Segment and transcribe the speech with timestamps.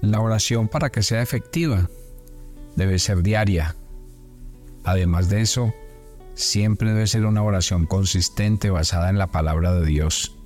[0.00, 1.90] La oración para que sea efectiva
[2.76, 3.76] debe ser diaria.
[4.84, 5.74] Además de eso,
[6.34, 10.36] siempre debe ser una oración consistente basada en la palabra de Dios.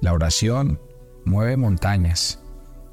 [0.00, 0.78] La oración
[1.24, 2.40] mueve montañas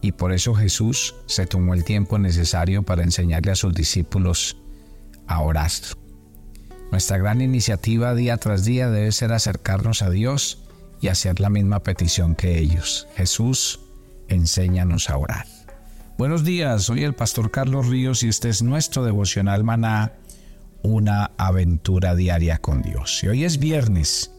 [0.02, 4.58] y por eso Jesús se tomó el tiempo necesario para enseñarle a sus discípulos
[5.28, 5.72] a orar.
[6.92, 10.64] Nuestra gran iniciativa día tras día debe ser acercarnos a Dios
[11.02, 13.08] y hacer la misma petición que ellos.
[13.16, 13.80] Jesús,
[14.32, 15.46] enséñanos a orar.
[16.18, 20.14] Buenos días, soy el pastor Carlos Ríos y este es nuestro devocional maná,
[20.84, 23.24] una aventura diaria con Dios.
[23.24, 24.32] Y hoy es viernes,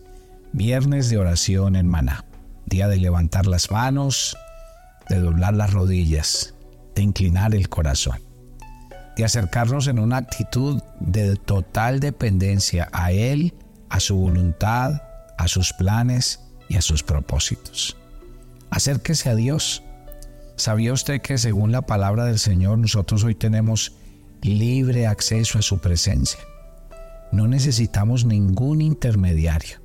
[0.52, 2.24] viernes de oración en maná,
[2.66, 4.36] día de levantar las manos,
[5.08, 6.54] de doblar las rodillas,
[6.94, 8.20] de inclinar el corazón,
[9.16, 13.54] de acercarnos en una actitud de total dependencia a Él,
[13.90, 15.02] a su voluntad,
[15.36, 17.96] a sus planes y a sus propósitos.
[18.72, 19.82] Acérquese a Dios.
[20.56, 23.92] ¿Sabía usted que según la palabra del Señor nosotros hoy tenemos
[24.40, 26.40] libre acceso a su presencia?
[27.32, 29.76] No necesitamos ningún intermediario.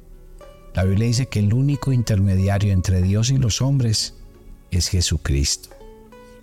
[0.74, 4.14] La Biblia dice que el único intermediario entre Dios y los hombres
[4.72, 5.68] es Jesucristo.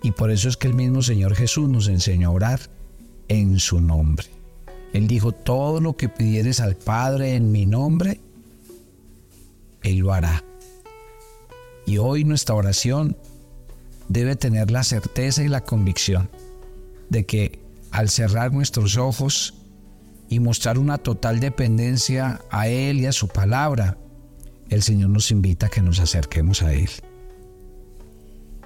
[0.03, 2.59] Y por eso es que el mismo Señor Jesús nos enseñó a orar
[3.27, 4.27] en su nombre.
[4.93, 8.19] Él dijo, todo lo que pidieres al Padre en mi nombre,
[9.81, 10.43] Él lo hará.
[11.85, 13.17] Y hoy nuestra oración
[14.07, 16.29] debe tener la certeza y la convicción
[17.09, 17.59] de que
[17.91, 19.53] al cerrar nuestros ojos
[20.29, 23.97] y mostrar una total dependencia a Él y a su palabra,
[24.69, 26.89] el Señor nos invita a que nos acerquemos a Él.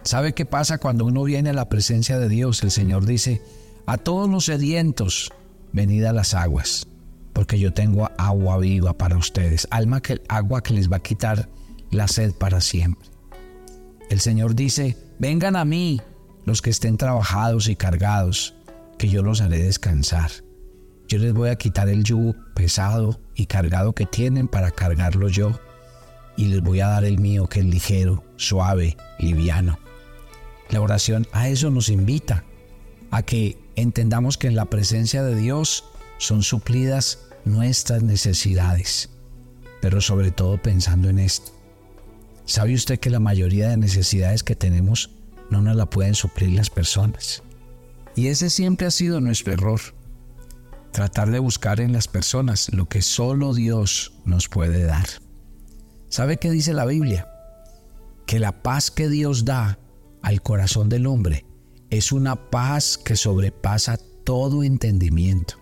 [0.03, 2.63] ¿Sabe qué pasa cuando uno viene a la presencia de Dios?
[2.63, 3.41] El Señor dice,
[3.85, 5.31] a todos los sedientos,
[5.73, 6.87] venid a las aguas,
[7.33, 11.49] porque yo tengo agua viva para ustedes, alma que, agua que les va a quitar
[11.91, 13.07] la sed para siempre.
[14.09, 16.01] El Señor dice, vengan a mí
[16.45, 18.55] los que estén trabajados y cargados,
[18.97, 20.31] que yo los haré descansar.
[21.07, 25.59] Yo les voy a quitar el yugo pesado y cargado que tienen para cargarlo yo,
[26.37, 29.79] y les voy a dar el mío que es ligero, suave, liviano.
[30.69, 32.43] La oración a eso nos invita,
[33.11, 35.85] a que entendamos que en la presencia de Dios
[36.17, 39.09] son suplidas nuestras necesidades,
[39.81, 41.58] pero sobre todo pensando en esto.
[42.49, 45.11] ¿Sabe usted que la mayoría de necesidades que tenemos
[45.51, 47.43] no nos la pueden suplir las personas?
[48.15, 49.79] Y ese siempre ha sido nuestro error.
[50.91, 55.05] Tratar de buscar en las personas lo que solo Dios nos puede dar.
[56.07, 57.29] ¿Sabe qué dice la Biblia?
[58.25, 59.77] Que la paz que Dios da
[60.23, 61.45] al corazón del hombre
[61.91, 65.53] es una paz que sobrepasa todo entendimiento.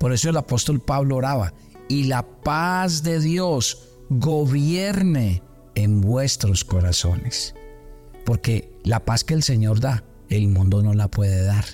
[0.00, 1.54] Por eso el apóstol Pablo oraba,
[1.88, 5.45] y la paz de Dios gobierne
[5.76, 7.54] en vuestros corazones.
[8.24, 11.64] Porque la paz que el Señor da, el mundo no la puede dar.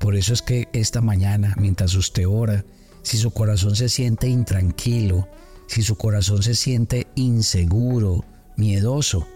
[0.00, 2.64] Por eso es que esta mañana, mientras usted ora,
[3.02, 5.28] si su corazón se siente intranquilo,
[5.68, 8.24] si su corazón se siente inseguro,
[8.56, 9.26] miedoso,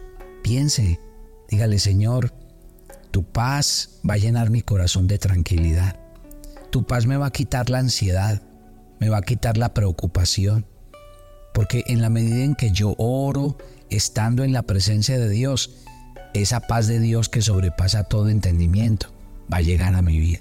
[0.43, 1.01] piense,
[1.49, 2.33] dígale Señor,
[3.11, 5.99] tu paz va a llenar mi corazón de tranquilidad.
[6.71, 8.43] Tu paz me va a quitar la ansiedad,
[9.01, 10.67] me va a quitar la preocupación.
[11.59, 13.59] Porque en la medida en que yo oro,
[13.91, 15.73] estando en la presencia de Dios,
[16.33, 19.09] esa paz de Dios que sobrepasa todo entendimiento
[19.53, 20.39] va a llegar a mi vida.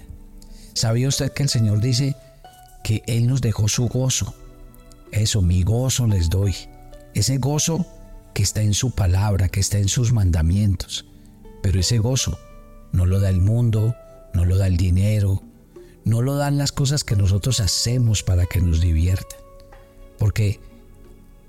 [0.74, 2.14] ¿Sabía usted que el Señor dice
[2.84, 4.32] que Él nos dejó su gozo?
[5.10, 6.54] Eso, mi gozo les doy.
[7.14, 7.84] Ese gozo
[8.32, 11.04] que está en su palabra, que está en sus mandamientos.
[11.64, 12.38] Pero ese gozo
[12.92, 13.96] no lo da el mundo,
[14.34, 15.42] no lo da el dinero,
[16.04, 19.40] no lo dan las cosas que nosotros hacemos para que nos diviertan.
[20.16, 20.60] Porque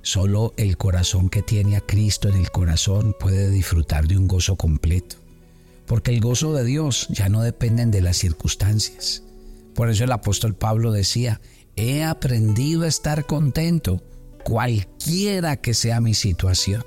[0.02, 4.56] solo el corazón que tiene a Cristo en el corazón puede disfrutar de un gozo
[4.56, 5.18] completo.
[5.86, 9.24] Porque el gozo de Dios ya no depende de las circunstancias.
[9.74, 11.42] Por eso el apóstol Pablo decía,
[11.76, 14.04] he aprendido a estar contento
[14.44, 16.86] cualquiera que sea mi situación.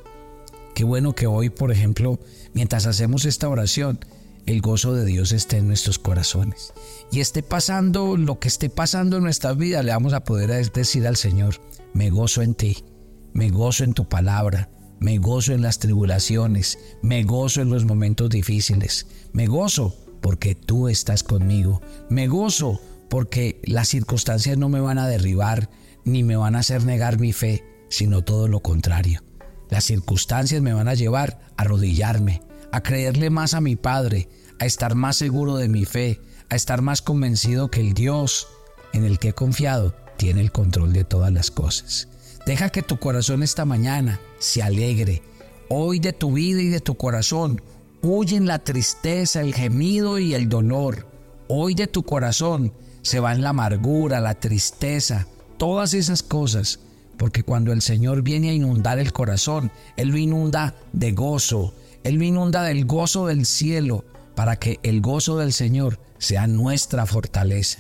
[0.75, 2.19] Qué bueno que hoy, por ejemplo,
[2.55, 3.99] mientras hacemos esta oración,
[4.47, 6.73] el gozo de Dios esté en nuestros corazones.
[7.11, 11.07] Y esté pasando lo que esté pasando en nuestra vida, le vamos a poder decir
[11.07, 11.61] al Señor,
[11.93, 12.85] me gozo en ti,
[13.33, 14.71] me gozo en tu palabra,
[15.01, 20.89] me gozo en las tribulaciones, me gozo en los momentos difíciles, me gozo porque tú
[20.89, 22.81] estás conmigo, me gozo
[23.11, 25.69] porque las circunstancias no me van a derribar,
[26.05, 29.23] ni me van a hacer negar mi fe, sino todo lo contrario.
[29.69, 32.43] Las circunstancias me van a llevar a arrodillarme,
[32.73, 36.83] a creerle más a mi Padre, a estar más seguro de mi fe, a estar
[36.83, 38.47] más convencido que el Dios
[38.93, 42.09] en el que he confiado tiene el control de todas las cosas.
[42.45, 45.23] Deja que tu corazón esta mañana se alegre.
[45.69, 47.63] Hoy de tu vida y de tu corazón,
[48.03, 51.07] huyen la tristeza, el gemido y el dolor.
[51.47, 52.73] Hoy de tu corazón
[53.03, 56.81] se va en la amargura, la tristeza, todas esas cosas.
[57.17, 62.17] Porque cuando el Señor viene a inundar el corazón, Él lo inunda de gozo, Él
[62.17, 64.05] lo inunda del gozo del cielo,
[64.35, 67.79] para que el gozo del Señor sea nuestra fortaleza.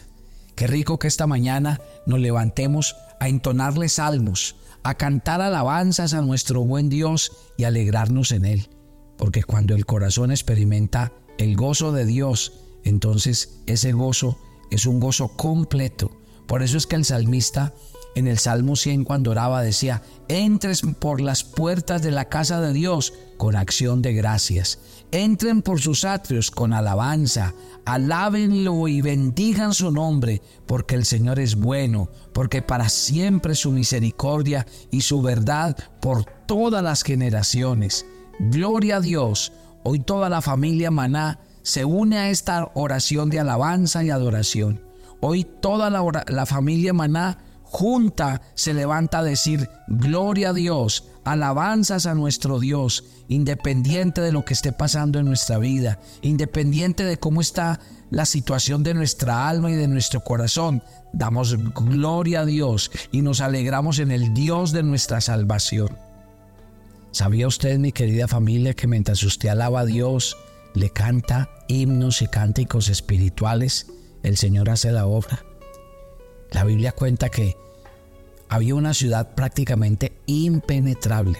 [0.54, 6.64] Qué rico que esta mañana nos levantemos a entonarle salmos, a cantar alabanzas a nuestro
[6.64, 8.68] buen Dios y alegrarnos en Él.
[9.16, 12.52] Porque cuando el corazón experimenta el gozo de Dios,
[12.82, 14.40] entonces ese gozo
[14.72, 16.10] es un gozo completo.
[16.48, 17.72] Por eso es que el salmista
[18.14, 22.72] en el Salmo 100 cuando oraba decía, entres por las puertas de la casa de
[22.72, 24.78] Dios con acción de gracias.
[25.10, 27.54] Entren por sus atrios con alabanza,
[27.84, 34.66] alábenlo y bendigan su nombre, porque el Señor es bueno, porque para siempre su misericordia
[34.90, 38.06] y su verdad por todas las generaciones.
[38.38, 39.52] Gloria a Dios.
[39.84, 44.80] Hoy toda la familia Maná se une a esta oración de alabanza y adoración.
[45.20, 47.38] Hoy toda la, la familia Maná
[47.72, 54.44] junta se levanta a decir, gloria a Dios, alabanzas a nuestro Dios, independiente de lo
[54.44, 57.80] que esté pasando en nuestra vida, independiente de cómo está
[58.10, 60.82] la situación de nuestra alma y de nuestro corazón,
[61.14, 65.96] damos gloria a Dios y nos alegramos en el Dios de nuestra salvación.
[67.10, 70.36] ¿Sabía usted, mi querida familia, que mientras usted alaba a Dios,
[70.74, 73.86] le canta himnos y cánticos espirituales,
[74.22, 75.42] el Señor hace la obra?
[76.52, 77.56] La Biblia cuenta que
[78.48, 81.38] había una ciudad prácticamente impenetrable.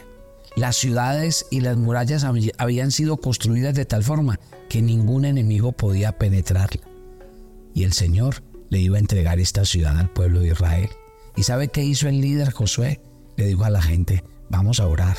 [0.56, 6.18] Las ciudades y las murallas habían sido construidas de tal forma que ningún enemigo podía
[6.18, 6.82] penetrarla.
[7.74, 10.88] Y el Señor le iba a entregar esta ciudad al pueblo de Israel.
[11.36, 13.00] ¿Y sabe qué hizo el líder Josué?
[13.36, 15.16] Le dijo a la gente, vamos a orar.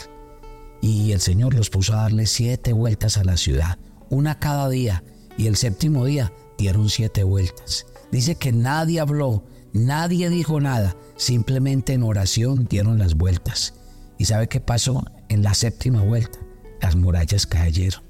[0.82, 3.78] Y el Señor los puso a darle siete vueltas a la ciudad,
[4.10, 5.04] una cada día.
[5.38, 7.88] Y el séptimo día dieron siete vueltas.
[8.12, 9.44] Dice que nadie habló,
[9.74, 13.74] Nadie dijo nada, simplemente en oración dieron las vueltas.
[14.20, 16.38] ¿Y sabe qué pasó en la séptima vuelta?
[16.80, 18.04] Las murallas cayeron.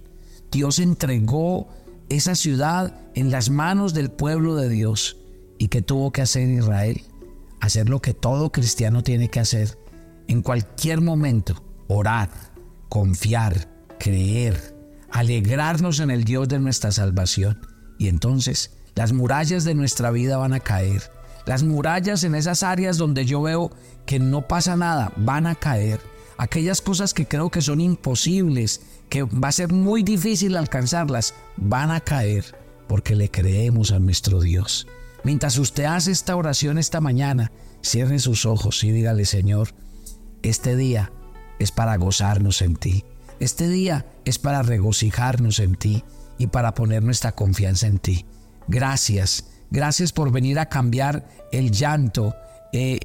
[0.52, 1.70] Dios entregó
[2.10, 5.18] esa ciudad en las manos del pueblo de Dios.
[5.58, 7.02] ¿Y qué tuvo que hacer Israel?
[7.62, 9.78] Hacer lo que todo cristiano tiene que hacer
[10.28, 11.64] en cualquier momento.
[11.88, 12.30] Orar,
[12.90, 13.70] confiar,
[14.00, 14.76] creer,
[15.12, 17.62] alegrarnos en el Dios de nuestra salvación.
[17.98, 21.04] Y entonces las murallas de nuestra vida van a caer
[21.46, 23.72] las murallas en esas áreas donde yo veo
[24.06, 26.00] que no pasa nada van a caer.
[26.38, 31.92] Aquellas cosas que creo que son imposibles, que va a ser muy difícil alcanzarlas, van
[31.92, 32.46] a caer
[32.88, 34.88] porque le creemos a nuestro Dios.
[35.24, 37.52] Mientras usted hace esta oración esta mañana,
[37.82, 39.70] cierre sus ojos y dígale, Señor,
[40.42, 41.12] este día
[41.60, 43.06] es para gozarnos en ti.
[43.40, 46.04] Este día es para regocijarnos en ti
[46.38, 48.26] y para poner nuestra confianza en ti.
[48.68, 52.36] Gracias Gracias por venir a cambiar el llanto,
[52.72, 53.00] eh,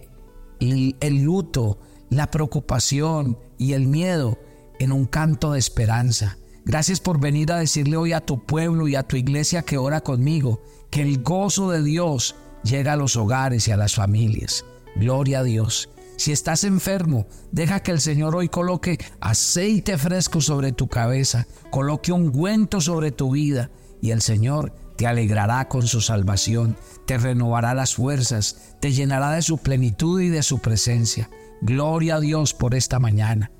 [0.60, 1.78] el luto,
[2.10, 4.38] la preocupación y el miedo
[4.78, 6.36] en un canto de esperanza.
[6.66, 10.02] Gracias por venir a decirle hoy a tu pueblo y a tu iglesia que ora
[10.02, 14.66] conmigo que el gozo de Dios llega a los hogares y a las familias.
[14.94, 15.88] Gloria a Dios.
[16.18, 22.12] Si estás enfermo, deja que el Señor hoy coloque aceite fresco sobre tu cabeza, coloque
[22.12, 23.70] ungüento sobre tu vida
[24.02, 26.76] y el Señor te alegrará con su salvación,
[27.06, 31.30] te renovará las fuerzas, te llenará de su plenitud y de su presencia.
[31.62, 33.52] Gloria a Dios por esta mañana.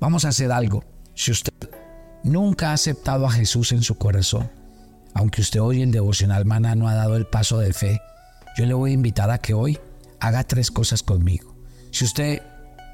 [0.00, 0.82] Vamos a hacer algo.
[1.14, 1.52] Si usted
[2.24, 4.50] nunca ha aceptado a Jesús en su corazón,
[5.14, 8.00] aunque usted hoy el devocional maná no ha dado el paso de fe,
[8.58, 9.78] yo le voy a invitar a que hoy
[10.18, 11.54] haga tres cosas conmigo.
[11.92, 12.42] Si usted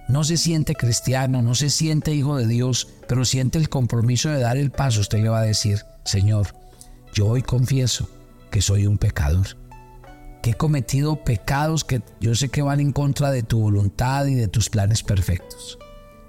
[0.06, 4.40] no se siente cristiano, no se siente hijo de Dios, pero siente el compromiso de
[4.40, 6.48] dar el paso, usted le va a decir, Señor,
[7.12, 8.08] yo hoy confieso
[8.50, 9.46] que soy un pecador,
[10.42, 14.34] que he cometido pecados que yo sé que van en contra de tu voluntad y
[14.34, 15.78] de tus planes perfectos.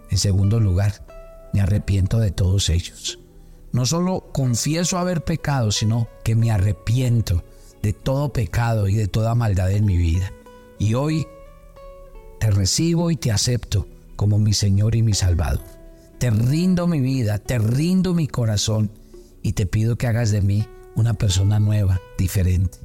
[0.09, 1.05] En segundo lugar,
[1.53, 3.19] me arrepiento de todos ellos.
[3.71, 7.43] No solo confieso haber pecado, sino que me arrepiento
[7.81, 10.31] de todo pecado y de toda maldad en mi vida.
[10.79, 11.27] Y hoy
[12.39, 15.63] te recibo y te acepto como mi Señor y mi Salvador.
[16.17, 18.91] Te rindo mi vida, te rindo mi corazón
[19.49, 22.77] y te pido que hagas de mí una persona nueva, diferente.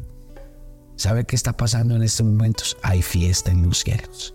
[0.97, 2.79] ¿Sabe qué está pasando en estos momentos?
[2.83, 4.35] Hay fiesta en los cielos.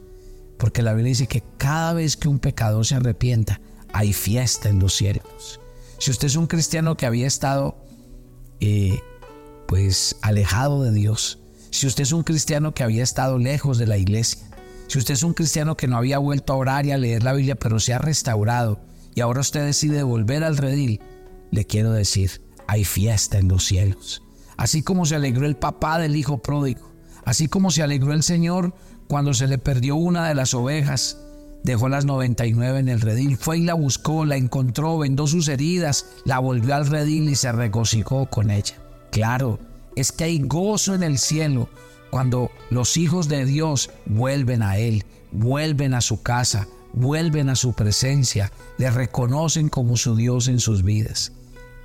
[0.60, 3.62] Porque la Biblia dice que cada vez que un pecador se arrepienta,
[3.94, 5.60] hay fiesta en los cielos.
[5.98, 7.84] Si usted es un cristiano que había estado
[8.60, 9.00] eh,
[9.68, 11.40] pues alejado de Dios,
[11.72, 14.48] si usted es un cristiano que había estado lejos de la iglesia,
[14.86, 17.34] si usted es un cristiano que no había vuelto a orar y a leer la
[17.34, 18.80] Biblia, pero se ha restaurado
[19.16, 21.02] y ahora usted decide volver al redil,
[21.52, 24.22] le quiero decir, hay fiesta en los cielos.
[24.58, 26.92] Así como se alegró el papá del hijo pródigo,
[27.26, 28.74] así como se alegró el Señor
[29.08, 31.18] cuando se le perdió una de las ovejas,
[31.64, 36.06] dejó las 99 en el redil, fue y la buscó, la encontró, vendó sus heridas,
[36.26, 38.76] la volvió al redil y se regocijó con ella.
[39.12, 39.60] Claro,
[39.96, 41.70] es que hay gozo en el cielo
[42.12, 47.74] cuando los hijos de Dios vuelven a Él, vuelven a su casa, vuelven a su
[47.74, 51.34] presencia, le reconocen como su Dios en sus vidas.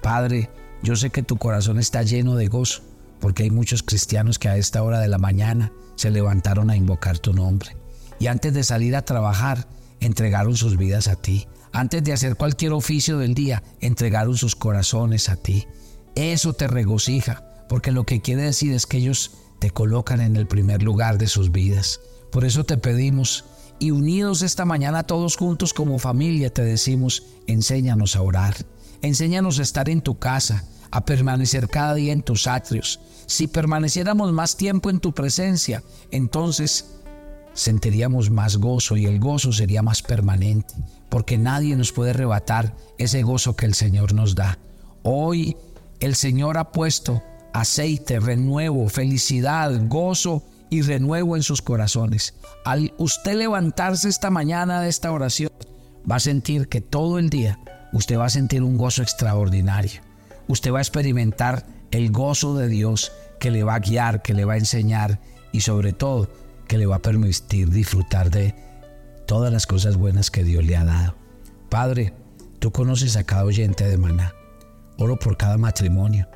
[0.04, 0.50] Padre,
[0.82, 2.82] yo sé que tu corazón está lleno de gozo,
[3.20, 7.18] porque hay muchos cristianos que a esta hora de la mañana se levantaron a invocar
[7.18, 7.74] tu nombre.
[8.20, 9.66] Y antes de salir a trabajar,
[10.00, 11.48] entregaron sus vidas a ti.
[11.72, 15.66] Antes de hacer cualquier oficio del día, entregaron sus corazones a ti.
[16.16, 20.46] Eso te regocija, porque lo que quiere decir es que ellos te colocan en el
[20.46, 21.98] primer lugar de sus vidas.
[22.30, 23.46] Por eso te pedimos,
[23.78, 28.54] y unidos esta mañana todos juntos como familia, te decimos, enséñanos a orar,
[29.06, 33.00] enséñanos a estar en tu casa, a permanecer cada día en tus atrios.
[33.26, 36.86] Si permaneciéramos más tiempo en tu presencia, entonces
[37.52, 40.74] sentiríamos más gozo y el gozo sería más permanente,
[41.08, 44.58] porque nadie nos puede arrebatar ese gozo que el Señor nos da.
[45.02, 45.56] Hoy
[46.00, 52.34] el Señor ha puesto aceite, renuevo, felicidad, gozo y renuevo en sus corazones.
[52.64, 55.50] Al usted levantarse esta mañana de esta oración,
[56.10, 57.58] va a sentir que todo el día
[57.94, 60.02] usted va a sentir un gozo extraordinario.
[60.48, 64.44] Usted va a experimentar el gozo de Dios que le va a guiar, que le
[64.44, 65.20] va a enseñar
[65.52, 66.28] y sobre todo
[66.68, 68.54] que le va a permitir disfrutar de
[69.26, 71.14] todas las cosas buenas que Dios le ha dado.
[71.70, 72.12] Padre,
[72.58, 74.34] tú conoces a cada oyente de maná.
[74.98, 76.28] Oro por cada matrimonio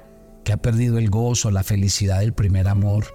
[0.44, 3.06] que ha perdido el gozo, la felicidad del primer amor,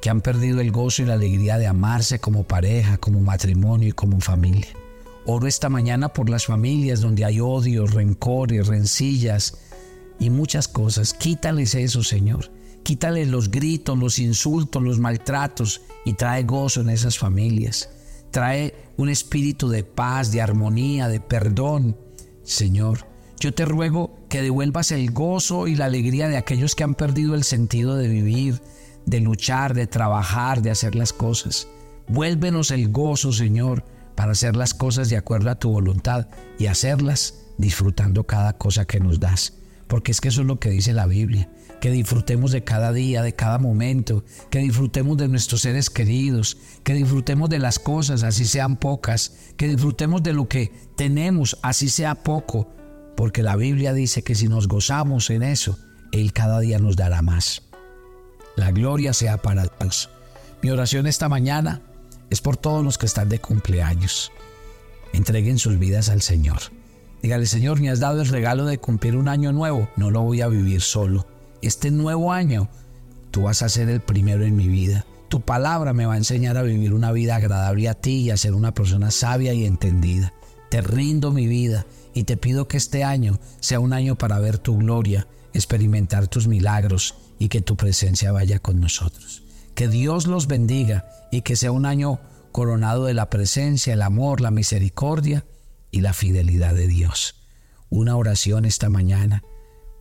[0.00, 3.92] que han perdido el gozo y la alegría de amarse como pareja, como matrimonio y
[3.92, 4.68] como familia.
[5.28, 9.58] Oro esta mañana por las familias donde hay odio, rencores, rencillas
[10.20, 11.14] y muchas cosas.
[11.14, 12.52] Quítales eso, Señor.
[12.84, 17.90] Quítales los gritos, los insultos, los maltratos y trae gozo en esas familias.
[18.30, 21.96] Trae un espíritu de paz, de armonía, de perdón.
[22.44, 23.08] Señor,
[23.40, 27.34] yo te ruego que devuelvas el gozo y la alegría de aquellos que han perdido
[27.34, 28.62] el sentido de vivir,
[29.06, 31.66] de luchar, de trabajar, de hacer las cosas.
[32.06, 33.82] Vuélvenos el gozo, Señor,
[34.16, 36.26] para hacer las cosas de acuerdo a tu voluntad
[36.58, 39.52] y hacerlas disfrutando cada cosa que nos das.
[39.86, 41.48] Porque es que eso es lo que dice la Biblia,
[41.80, 46.94] que disfrutemos de cada día, de cada momento, que disfrutemos de nuestros seres queridos, que
[46.94, 52.16] disfrutemos de las cosas, así sean pocas, que disfrutemos de lo que tenemos, así sea
[52.16, 52.68] poco,
[53.16, 55.78] porque la Biblia dice que si nos gozamos en eso,
[56.10, 57.62] Él cada día nos dará más.
[58.56, 60.10] La gloria sea para Dios.
[60.62, 61.82] Mi oración esta mañana
[62.30, 64.32] es por todos los que están de cumpleaños.
[65.12, 66.58] Entreguen sus vidas al Señor.
[67.22, 69.88] Dígale, Señor, me has dado el regalo de cumplir un año nuevo.
[69.96, 71.26] No lo voy a vivir solo.
[71.62, 72.68] Este nuevo año,
[73.30, 75.06] tú vas a ser el primero en mi vida.
[75.28, 78.36] Tu palabra me va a enseñar a vivir una vida agradable a ti y a
[78.36, 80.32] ser una persona sabia y entendida.
[80.70, 84.58] Te rindo mi vida y te pido que este año sea un año para ver
[84.58, 89.45] tu gloria, experimentar tus milagros y que tu presencia vaya con nosotros.
[89.76, 92.18] Que Dios los bendiga y que sea un año
[92.50, 95.44] coronado de la presencia, el amor, la misericordia
[95.90, 97.44] y la fidelidad de Dios.
[97.90, 99.44] Una oración esta mañana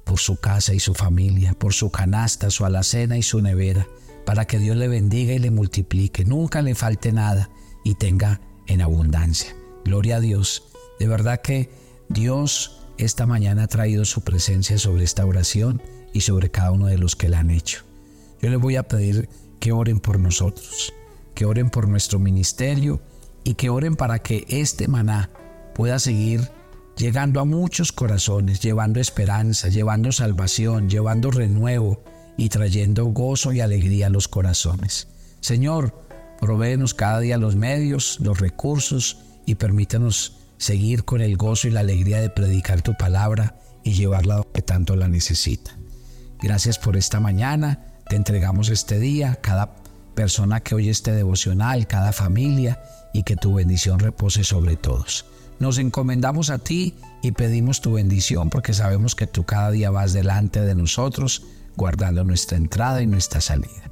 [0.06, 3.86] por su casa y su familia, por su canasta, su alacena y su nevera,
[4.26, 7.50] para que Dios le bendiga y le multiplique, nunca le falte nada
[7.84, 9.54] y tenga en abundancia.
[9.84, 10.64] Gloria a Dios.
[11.00, 11.70] De verdad que
[12.08, 15.82] Dios esta mañana ha traído su presencia sobre esta oración
[16.14, 17.84] y sobre cada uno de los que la han hecho.
[18.42, 19.28] Yo les voy a pedir
[19.60, 20.94] que oren por nosotros,
[21.34, 23.02] que oren por nuestro ministerio
[23.44, 25.30] y que oren para que este maná
[25.74, 26.50] pueda seguir
[26.98, 32.04] llegando a muchos corazones, llevando esperanza, llevando salvación, llevando renuevo
[32.38, 35.08] y trayendo gozo y alegría a los corazones.
[35.42, 35.94] Señor,
[36.40, 41.82] provéenos cada día los medios, los recursos y permítanos seguir con el gozo y la
[41.82, 45.78] alegría de predicar tu palabra y llevarla donde tanto la necesita.
[46.42, 49.76] Gracias por esta mañana, te entregamos este día, cada
[50.14, 52.80] persona que oye este devocional, cada familia,
[53.16, 55.26] y que tu bendición repose sobre todos.
[55.60, 60.12] Nos encomendamos a ti y pedimos tu bendición porque sabemos que tú cada día vas
[60.12, 61.44] delante de nosotros,
[61.78, 63.90] guardando nuestra entrada y nuestra salida.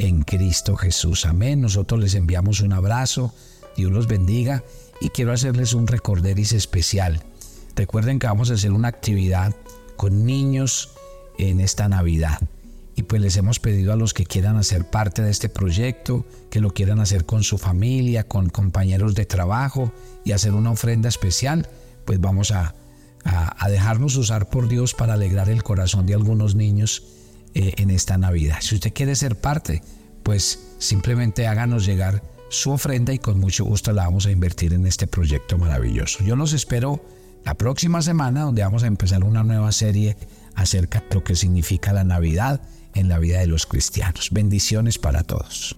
[0.00, 1.60] En Cristo Jesús, amén.
[1.60, 3.32] Nosotros les enviamos un abrazo,
[3.76, 4.64] Dios los bendiga
[5.00, 7.22] y quiero hacerles un recorderis especial.
[7.76, 9.54] Recuerden que vamos a hacer una actividad
[9.96, 10.90] con niños
[11.38, 12.40] en esta Navidad.
[12.96, 16.60] Y pues les hemos pedido a los que quieran hacer parte de este proyecto, que
[16.60, 19.92] lo quieran hacer con su familia, con compañeros de trabajo
[20.24, 21.68] y hacer una ofrenda especial,
[22.04, 22.74] pues vamos a,
[23.24, 27.02] a, dejarnos usar por Dios para alegrar el corazón de algunos niños
[27.54, 28.58] eh, en esta Navidad.
[28.60, 29.82] Si usted quiere ser parte,
[30.22, 34.86] pues simplemente háganos llegar su ofrenda y con mucho gusto la vamos a invertir en
[34.86, 36.22] este proyecto maravilloso.
[36.22, 37.04] Yo los espero
[37.44, 40.16] la próxima semana donde vamos a empezar una nueva serie
[40.54, 42.60] acerca de lo que significa la Navidad
[42.94, 44.30] en la vida de los cristianos.
[44.30, 45.76] Bendiciones para todos.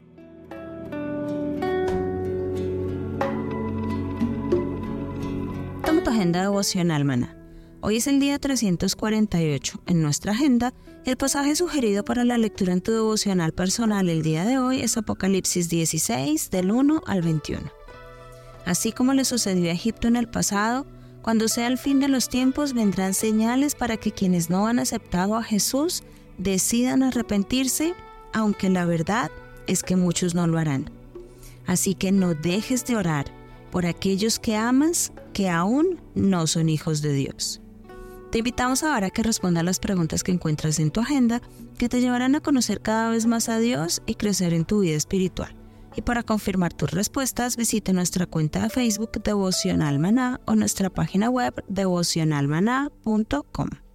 [5.84, 7.36] Toma tu agenda devocional, maná.
[7.80, 9.82] Hoy es el día 348.
[9.86, 14.44] En nuestra agenda, el pasaje sugerido para la lectura en tu devocional personal el día
[14.44, 17.70] de hoy es Apocalipsis 16, del 1 al 21.
[18.64, 20.84] Así como le sucedió a Egipto en el pasado,
[21.22, 25.36] cuando sea el fin de los tiempos vendrán señales para que quienes no han aceptado
[25.36, 26.02] a Jesús
[26.38, 27.94] decidan arrepentirse,
[28.32, 29.30] aunque la verdad
[29.66, 30.90] es que muchos no lo harán.
[31.66, 33.26] Así que no dejes de orar
[33.70, 37.60] por aquellos que amas que aún no son hijos de Dios.
[38.30, 41.40] Te invitamos ahora a que respondas las preguntas que encuentras en tu agenda
[41.78, 44.96] que te llevarán a conocer cada vez más a Dios y crecer en tu vida
[44.96, 45.54] espiritual.
[45.94, 51.30] Y para confirmar tus respuestas, visite nuestra cuenta de Facebook Devocional Maná o nuestra página
[51.30, 53.85] web devocionalmaná.com.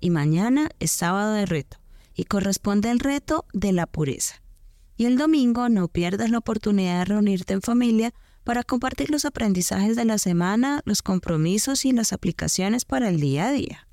[0.00, 1.78] Y mañana es sábado de reto
[2.14, 4.42] y corresponde el reto de la pureza.
[4.96, 9.96] Y el domingo no pierdas la oportunidad de reunirte en familia para compartir los aprendizajes
[9.96, 13.88] de la semana, los compromisos y las aplicaciones para el día a día.